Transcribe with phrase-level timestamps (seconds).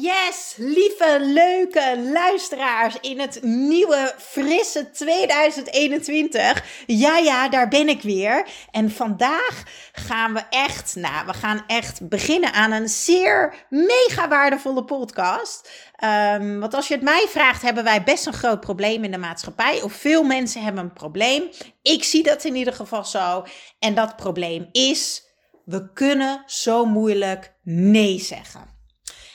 [0.00, 6.64] Yes, lieve, leuke luisteraars in het nieuwe, frisse 2021.
[6.86, 8.48] Ja, ja, daar ben ik weer.
[8.70, 14.84] En vandaag gaan we echt, nou, we gaan echt beginnen aan een zeer mega waardevolle
[14.84, 15.70] podcast.
[16.04, 19.18] Um, want als je het mij vraagt, hebben wij best een groot probleem in de
[19.18, 19.82] maatschappij.
[19.82, 21.50] Of veel mensen hebben een probleem.
[21.82, 23.44] Ik zie dat in ieder geval zo.
[23.78, 25.22] En dat probleem is,
[25.64, 28.71] we kunnen zo moeilijk nee zeggen.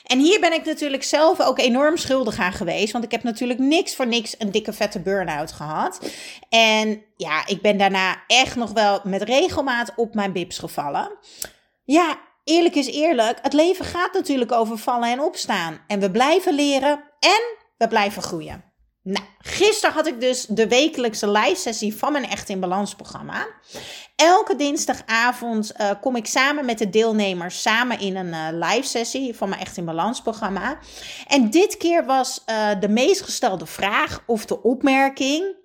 [0.08, 2.92] En hier ben ik natuurlijk zelf ook enorm schuldig aan geweest.
[2.92, 6.00] Want ik heb natuurlijk niks voor niks een dikke vette burn-out gehad.
[6.48, 11.18] En ja, ik ben daarna echt nog wel met regelmaat op mijn bips gevallen.
[11.84, 13.38] Ja, eerlijk is eerlijk.
[13.42, 15.84] Het leven gaat natuurlijk over vallen en opstaan.
[15.86, 18.67] En we blijven leren en we blijven groeien.
[19.02, 23.46] Nou, gisteren had ik dus de wekelijkse live sessie van mijn Echt in Balans programma.
[24.16, 29.36] Elke dinsdagavond uh, kom ik samen met de deelnemers samen in een uh, live sessie
[29.36, 30.78] van mijn Echt in Balans programma.
[31.26, 35.56] En dit keer was uh, de meest gestelde vraag of de opmerking.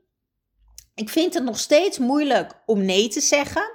[0.96, 3.72] Ik vind het nog steeds moeilijk om nee te zeggen.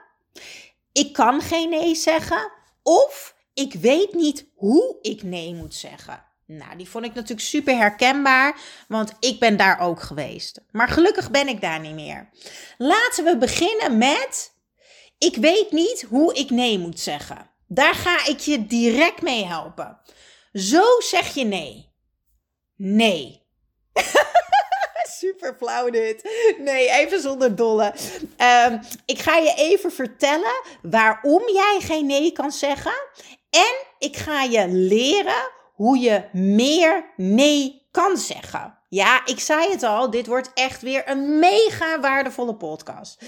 [0.92, 2.52] Ik kan geen nee zeggen.
[2.82, 6.27] Of ik weet niet hoe ik nee moet zeggen.
[6.50, 10.60] Nou, die vond ik natuurlijk super herkenbaar, want ik ben daar ook geweest.
[10.70, 12.28] Maar gelukkig ben ik daar niet meer.
[12.78, 14.52] Laten we beginnen met:
[15.18, 17.50] ik weet niet hoe ik nee moet zeggen.
[17.66, 19.98] Daar ga ik je direct mee helpen.
[20.52, 21.92] Zo zeg je nee.
[22.76, 23.42] Nee.
[25.18, 26.22] Super flauw dit.
[26.58, 27.94] Nee, even zonder dolle.
[28.66, 32.94] Um, ik ga je even vertellen waarom jij geen nee kan zeggen.
[33.50, 38.78] En ik ga je leren hoe je meer nee kan zeggen.
[38.88, 43.24] Ja, ik zei het al, dit wordt echt weer een mega waardevolle podcast.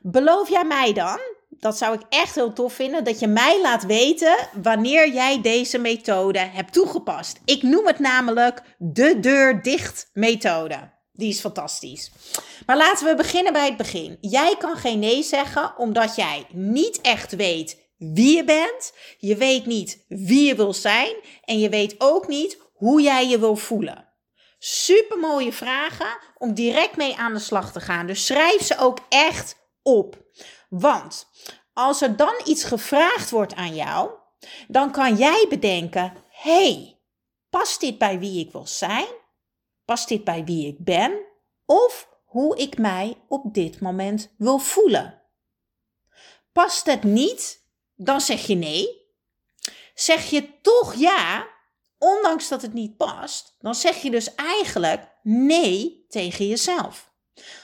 [0.00, 1.18] Beloof jij mij dan?
[1.48, 5.78] Dat zou ik echt heel tof vinden dat je mij laat weten wanneer jij deze
[5.78, 7.40] methode hebt toegepast.
[7.44, 10.92] Ik noem het namelijk de deur dicht methode.
[11.12, 12.10] Die is fantastisch.
[12.66, 14.18] Maar laten we beginnen bij het begin.
[14.20, 18.92] Jij kan geen nee zeggen omdat jij niet echt weet wie je bent.
[19.18, 21.16] Je weet niet wie je wil zijn.
[21.44, 24.08] En je weet ook niet hoe jij je wil voelen.
[24.58, 28.06] Super mooie vragen om direct mee aan de slag te gaan.
[28.06, 30.22] Dus schrijf ze ook echt op.
[30.68, 31.26] Want
[31.72, 34.10] als er dan iets gevraagd wordt aan jou,
[34.68, 37.00] dan kan jij bedenken: hey,
[37.50, 39.06] past dit bij wie ik wil zijn?
[39.84, 41.20] Past dit bij wie ik ben?
[41.66, 45.22] Of hoe ik mij op dit moment wil voelen?
[46.52, 47.63] Past het niet
[47.96, 49.02] dan zeg je nee.
[49.94, 51.46] Zeg je toch ja,
[51.98, 57.12] ondanks dat het niet past, dan zeg je dus eigenlijk nee tegen jezelf.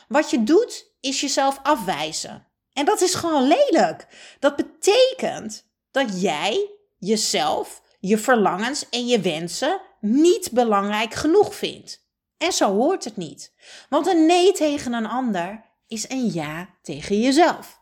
[0.08, 2.46] Wat je doet, is jezelf afwijzen.
[2.72, 4.06] En dat is gewoon lelijk.
[4.38, 12.08] Dat betekent dat jij jezelf, je verlangens en je wensen niet belangrijk genoeg vindt.
[12.38, 13.52] En zo hoort het niet.
[13.88, 17.79] Want een nee tegen een ander is een ja tegen jezelf.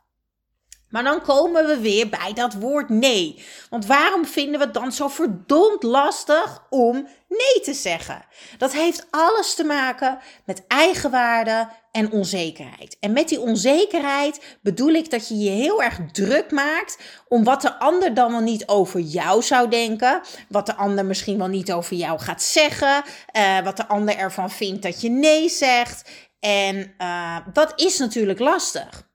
[0.89, 3.45] Maar dan komen we weer bij dat woord nee.
[3.71, 8.25] Want waarom vinden we het dan zo verdomd lastig om nee te zeggen?
[8.59, 12.97] Dat heeft alles te maken met eigenwaarde en onzekerheid.
[13.01, 17.63] En met die onzekerheid bedoel ik dat je je heel erg druk maakt om wat
[17.63, 20.21] de ander dan wel niet over jou zou denken.
[20.49, 23.03] Wat de ander misschien wel niet over jou gaat zeggen.
[23.37, 26.11] Uh, wat de ander ervan vindt dat je nee zegt.
[26.41, 29.08] En uh, dat is natuurlijk lastig.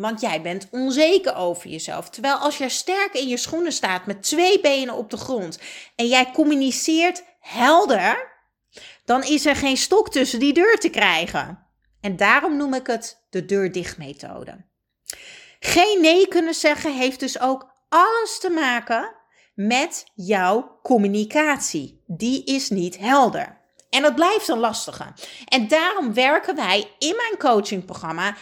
[0.00, 2.10] Want jij bent onzeker over jezelf.
[2.10, 5.58] Terwijl als je sterk in je schoenen staat met twee benen op de grond
[5.96, 8.32] en jij communiceert helder,
[9.04, 11.66] dan is er geen stok tussen die deur te krijgen.
[12.00, 14.64] En daarom noem ik het de deur dicht methode.
[15.58, 19.14] Geen nee kunnen zeggen heeft dus ook alles te maken
[19.54, 22.04] met jouw communicatie.
[22.06, 23.58] Die is niet helder.
[23.90, 25.12] En dat blijft een lastige.
[25.44, 28.36] En daarom werken wij in mijn coachingprogramma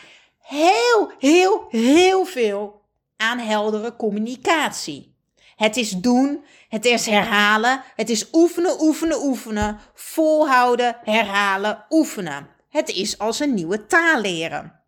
[0.48, 2.80] heel, heel, heel veel
[3.16, 5.16] aan heldere communicatie.
[5.56, 12.48] Het is doen, het is herhalen, het is oefenen, oefenen, oefenen, volhouden, herhalen, oefenen.
[12.68, 14.80] Het is als een nieuwe taal leren.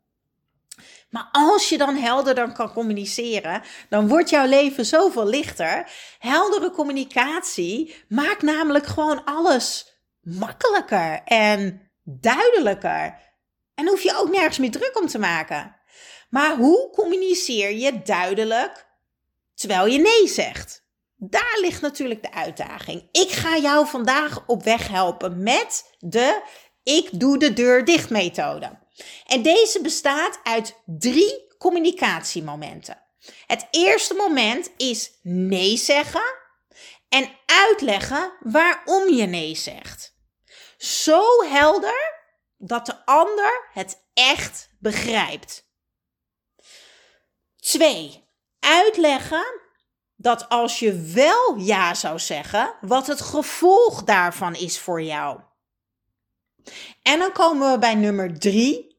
[1.11, 5.91] Maar als je dan helderder kan communiceren, dan wordt jouw leven zoveel lichter.
[6.19, 13.29] Heldere communicatie maakt namelijk gewoon alles makkelijker en duidelijker.
[13.81, 15.77] En hoef je ook nergens meer druk om te maken.
[16.31, 18.87] Maar hoe communiceer je duidelijk
[19.55, 20.85] terwijl je nee zegt?
[21.17, 23.09] Daar ligt natuurlijk de uitdaging.
[23.13, 26.43] Ik ga jou vandaag op weg helpen met de
[26.83, 28.79] ik doe de deur dicht methode.
[29.27, 33.03] En deze bestaat uit drie communicatiemomenten.
[33.47, 36.35] Het eerste moment is nee zeggen
[37.09, 40.15] en uitleggen waarom je nee zegt.
[40.77, 42.20] Zo helder
[42.63, 45.69] dat de ander het echt begrijpt.
[47.57, 48.29] 2.
[48.61, 49.61] Uitleggen
[50.17, 55.41] dat als je wel ja zou zeggen, wat het gevolg daarvan is voor jou.
[57.03, 58.99] En dan komen we bij nummer 3.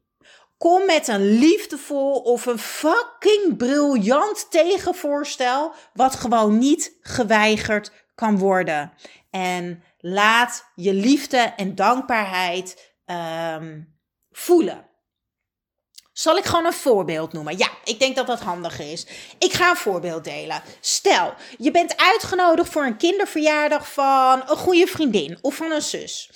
[0.57, 8.93] Kom met een liefdevol of een fucking briljant tegenvoorstel, wat gewoon niet geweigerd kan worden.
[9.29, 13.99] En laat je liefde en dankbaarheid um,
[14.31, 14.89] voelen.
[16.13, 17.57] Zal ik gewoon een voorbeeld noemen?
[17.57, 19.05] Ja, ik denk dat dat handiger is.
[19.39, 20.61] Ik ga een voorbeeld delen.
[20.81, 26.29] Stel, je bent uitgenodigd voor een kinderverjaardag van een goede vriendin of van een zus.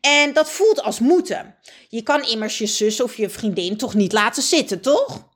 [0.00, 1.56] En dat voelt als moeten.
[1.88, 5.28] Je kan immers je zus of je vriendin toch niet laten zitten, toch?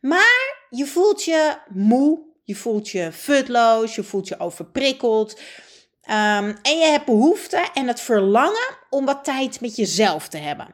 [0.00, 5.40] Maar je voelt je moe, je voelt je futloos, je voelt je overprikkeld.
[6.10, 10.68] Um, en je hebt behoefte en het verlangen om wat tijd met jezelf te hebben.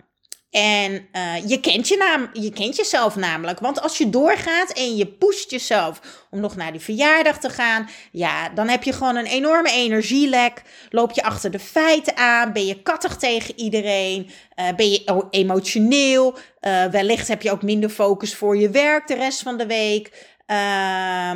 [0.50, 3.60] En uh, je, kent je, naam, je kent jezelf namelijk.
[3.60, 6.00] Want als je doorgaat en je pusht jezelf
[6.30, 7.88] om nog naar die verjaardag te gaan.
[8.12, 10.62] Ja, dan heb je gewoon een enorme energielek.
[10.90, 12.52] Loop je achter de feiten aan.
[12.52, 14.30] Ben je kattig tegen iedereen.
[14.56, 16.36] Uh, ben je emotioneel.
[16.60, 20.34] Uh, wellicht heb je ook minder focus voor je werk de rest van de week.
[20.46, 21.30] Uh,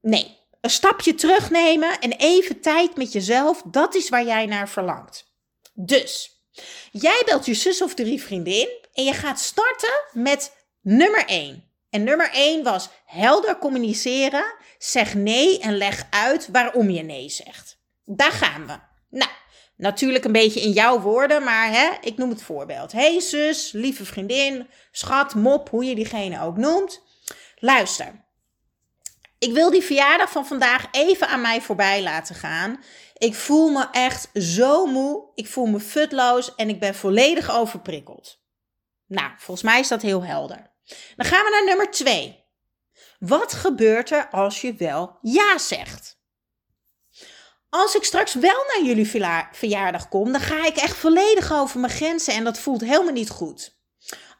[0.00, 0.37] nee,
[0.68, 3.62] een stapje terugnemen en even tijd met jezelf.
[3.64, 5.32] Dat is waar jij naar verlangt.
[5.72, 6.36] Dus...
[6.92, 11.64] Jij belt je zus of drie vriendin en je gaat starten met nummer 1.
[11.90, 17.78] En nummer 1 was helder communiceren, zeg nee en leg uit waarom je nee zegt.
[18.04, 18.78] Daar gaan we.
[19.16, 19.30] Nou,
[19.76, 22.92] natuurlijk een beetje in jouw woorden, maar hè, ik noem het voorbeeld.
[22.92, 27.02] Hey zus, lieve vriendin, schat, mop, hoe je diegene ook noemt.
[27.56, 28.27] Luister,
[29.38, 32.82] ik wil die verjaardag van vandaag even aan mij voorbij laten gaan.
[33.14, 35.30] Ik voel me echt zo moe.
[35.34, 38.40] Ik voel me futloos en ik ben volledig overprikkeld.
[39.06, 40.72] Nou, volgens mij is dat heel helder.
[41.16, 42.46] Dan gaan we naar nummer twee.
[43.18, 46.16] Wat gebeurt er als je wel ja zegt?
[47.68, 49.10] Als ik straks wel naar jullie
[49.52, 53.30] verjaardag kom, dan ga ik echt volledig over mijn grenzen en dat voelt helemaal niet
[53.30, 53.77] goed.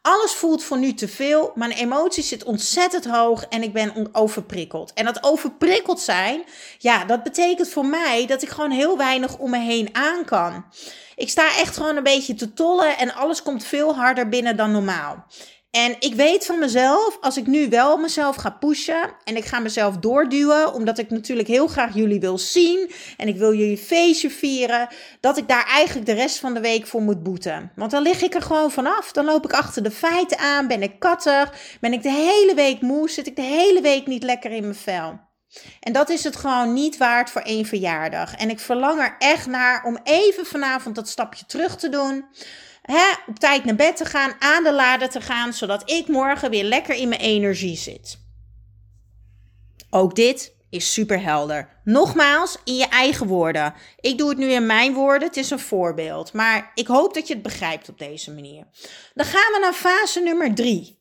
[0.01, 1.51] Alles voelt voor nu te veel.
[1.55, 4.93] Mijn emotie zit ontzettend hoog en ik ben overprikkeld.
[4.93, 6.43] En dat overprikkeld zijn,
[6.77, 10.65] ja, dat betekent voor mij dat ik gewoon heel weinig om me heen aan kan.
[11.15, 14.71] Ik sta echt gewoon een beetje te tollen en alles komt veel harder binnen dan
[14.71, 15.25] normaal.
[15.71, 19.59] En ik weet van mezelf, als ik nu wel mezelf ga pushen en ik ga
[19.59, 24.29] mezelf doorduwen, omdat ik natuurlijk heel graag jullie wil zien en ik wil jullie feestje
[24.29, 24.87] vieren,
[25.19, 27.71] dat ik daar eigenlijk de rest van de week voor moet boeten.
[27.75, 29.11] Want dan lig ik er gewoon vanaf.
[29.11, 32.81] Dan loop ik achter de feiten aan, ben ik kattig, ben ik de hele week
[32.81, 35.19] moe, zit ik de hele week niet lekker in mijn vel.
[35.79, 38.35] En dat is het gewoon niet waard voor één verjaardag.
[38.35, 42.25] En ik verlang er echt naar om even vanavond dat stapje terug te doen
[43.27, 46.63] op tijd naar bed te gaan, aan de lader te gaan, zodat ik morgen weer
[46.63, 48.19] lekker in mijn energie zit.
[49.89, 51.79] Ook dit is super helder.
[51.83, 53.73] Nogmaals, in je eigen woorden.
[53.99, 56.33] Ik doe het nu in mijn woorden, het is een voorbeeld.
[56.33, 58.67] Maar ik hoop dat je het begrijpt op deze manier.
[59.13, 60.97] Dan gaan we naar fase nummer drie.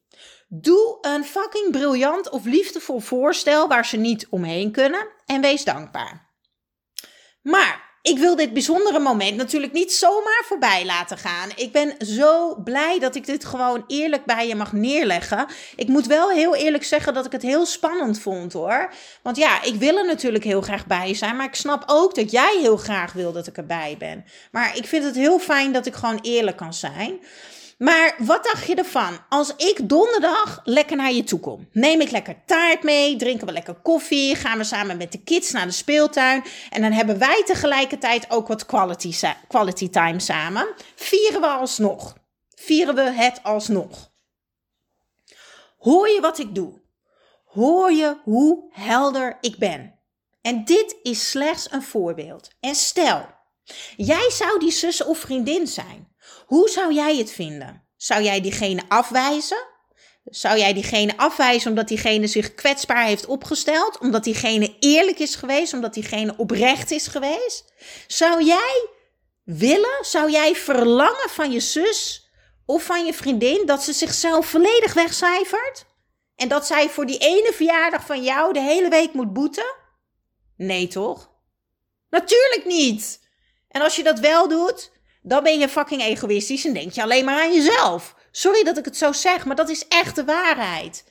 [0.48, 6.28] Doe een fucking briljant of liefdevol voorstel waar ze niet omheen kunnen en wees dankbaar.
[7.42, 11.48] Maar ik wil dit bijzondere moment natuurlijk niet zomaar voorbij laten gaan.
[11.56, 15.46] Ik ben zo blij dat ik dit gewoon eerlijk bij je mag neerleggen.
[15.76, 18.92] Ik moet wel heel eerlijk zeggen dat ik het heel spannend vond hoor.
[19.22, 21.36] Want ja, ik wil er natuurlijk heel graag bij zijn.
[21.36, 24.24] Maar ik snap ook dat jij heel graag wil dat ik erbij ben.
[24.50, 27.20] Maar ik vind het heel fijn dat ik gewoon eerlijk kan zijn.
[27.78, 31.68] Maar wat dacht je ervan als ik donderdag lekker naar je toe kom?
[31.72, 35.50] Neem ik lekker taart mee, drinken we lekker koffie, gaan we samen met de kids
[35.50, 39.14] naar de speeltuin en dan hebben wij tegelijkertijd ook wat quality,
[39.48, 40.68] quality time samen.
[40.94, 42.16] Vieren we alsnog.
[42.54, 44.10] Vieren we het alsnog.
[45.78, 46.80] Hoor je wat ik doe?
[47.44, 49.98] Hoor je hoe helder ik ben?
[50.42, 52.50] En dit is slechts een voorbeeld.
[52.60, 53.26] En stel,
[53.96, 56.08] jij zou die zus of vriendin zijn.
[56.48, 57.84] Hoe zou jij het vinden?
[57.96, 59.66] Zou jij diegene afwijzen?
[60.24, 63.98] Zou jij diegene afwijzen omdat diegene zich kwetsbaar heeft opgesteld?
[63.98, 65.72] Omdat diegene eerlijk is geweest?
[65.72, 67.72] Omdat diegene oprecht is geweest?
[68.06, 68.88] Zou jij
[69.44, 72.28] willen, zou jij verlangen van je zus
[72.66, 75.86] of van je vriendin dat ze zichzelf volledig wegcijfert?
[76.36, 79.74] En dat zij voor die ene verjaardag van jou de hele week moet boeten?
[80.56, 81.30] Nee, toch?
[82.10, 83.20] Natuurlijk niet.
[83.68, 84.90] En als je dat wel doet,
[85.28, 88.14] dan ben je fucking egoïstisch en denk je alleen maar aan jezelf.
[88.30, 91.04] Sorry dat ik het zo zeg, maar dat is echt de waarheid.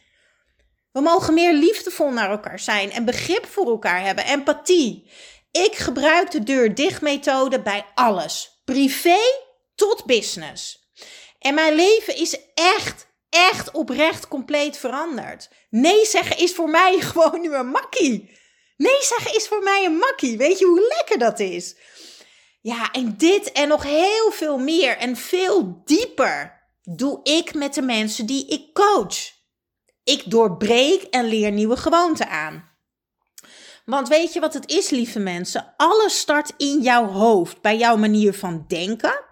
[0.91, 5.11] We mogen meer liefdevol naar elkaar zijn en begrip voor elkaar hebben, empathie.
[5.51, 9.19] Ik gebruik de deur dicht methode bij alles, privé
[9.75, 10.89] tot business.
[11.39, 15.49] En mijn leven is echt, echt oprecht compleet veranderd.
[15.69, 18.37] Nee zeggen is voor mij gewoon nu een makkie.
[18.77, 20.37] Nee zeggen is voor mij een makkie.
[20.37, 21.75] Weet je hoe lekker dat is?
[22.67, 27.81] Ja, en dit en nog heel veel meer en veel dieper doe ik met de
[27.81, 29.17] mensen die ik coach.
[30.03, 32.69] Ik doorbreek en leer nieuwe gewoonten aan.
[33.85, 35.73] Want weet je wat het is, lieve mensen?
[35.77, 39.23] Alles start in jouw hoofd, bij jouw manier van denken.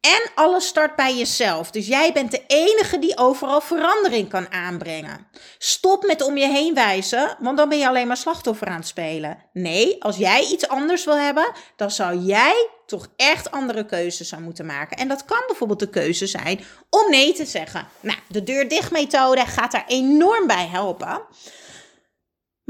[0.00, 1.70] En alles start bij jezelf.
[1.70, 5.26] Dus jij bent de enige die overal verandering kan aanbrengen.
[5.58, 8.86] Stop met om je heen wijzen, want dan ben je alleen maar slachtoffer aan het
[8.86, 9.38] spelen.
[9.52, 14.42] Nee, als jij iets anders wil hebben, dan zou jij toch echt andere keuzes zou
[14.42, 14.96] moeten maken.
[14.96, 17.88] En dat kan bijvoorbeeld de keuze zijn om nee te zeggen.
[18.00, 21.22] Nou, de deur dicht methode gaat daar enorm bij helpen.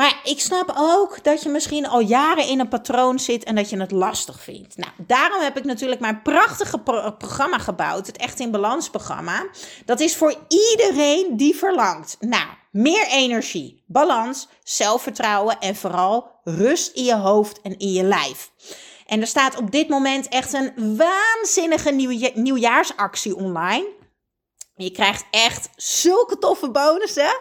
[0.00, 3.70] Maar ik snap ook dat je misschien al jaren in een patroon zit en dat
[3.70, 4.76] je het lastig vindt.
[4.76, 6.78] Nou, daarom heb ik natuurlijk mijn prachtige
[7.18, 9.46] programma gebouwd, het Echt in Balans programma.
[9.84, 12.16] Dat is voor iedereen die verlangt.
[12.20, 18.50] Nou, meer energie, balans, zelfvertrouwen en vooral rust in je hoofd en in je lijf.
[19.06, 21.90] En er staat op dit moment echt een waanzinnige
[22.34, 23.86] nieuwjaarsactie online.
[24.76, 27.38] Je krijgt echt zulke toffe bonussen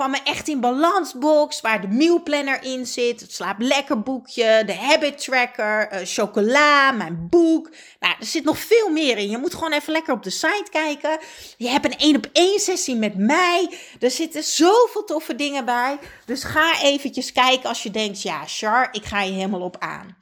[0.00, 4.62] van mijn Echt in Balans box, waar de mealplanner in zit, het slaap lekker boekje,
[4.66, 7.70] de habit tracker, uh, chocola, mijn boek.
[8.00, 9.30] Nou, er zit nog veel meer in.
[9.30, 11.18] Je moet gewoon even lekker op de site kijken.
[11.56, 13.70] Je hebt een één op één sessie met mij.
[13.98, 15.98] Er zitten zoveel toffe dingen bij.
[16.26, 20.16] Dus ga eventjes kijken als je denkt, ja, Char, ik ga je helemaal op aan.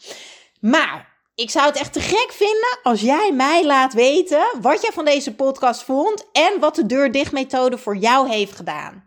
[0.60, 4.92] Maar ik zou het echt te gek vinden als jij mij laat weten wat jij
[4.92, 9.06] van deze podcast vond en wat de deur dicht methode voor jou heeft gedaan.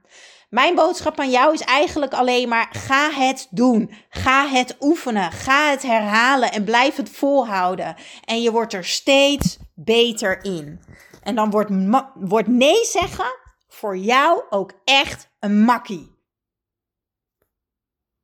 [0.52, 3.92] Mijn boodschap aan jou is eigenlijk alleen maar: ga het doen.
[4.10, 5.32] Ga het oefenen.
[5.32, 7.96] Ga het herhalen en blijf het volhouden.
[8.26, 10.80] En je wordt er steeds beter in.
[11.24, 11.70] En dan wordt,
[12.14, 13.26] wordt nee zeggen
[13.68, 16.11] voor jou ook echt een makkie.